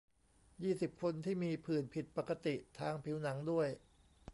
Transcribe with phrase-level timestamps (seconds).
[0.63, 3.67] ยี่สิบ คน ที่มีผื่นผิดปกติทางผิวหนังด้วย